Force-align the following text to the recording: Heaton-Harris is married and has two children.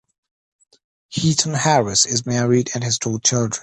Heaton-Harris 1.11 2.07
is 2.07 2.25
married 2.25 2.71
and 2.73 2.83
has 2.83 2.97
two 2.97 3.19
children. 3.19 3.59